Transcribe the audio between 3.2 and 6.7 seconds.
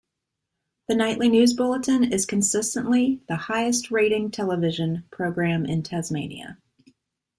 the highest rating television program in Tasmania.